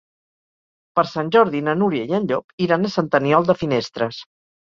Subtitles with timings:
[0.99, 4.23] Per Sant Jordi na Núria i en Llop iran a Sant Aniol de Finestres.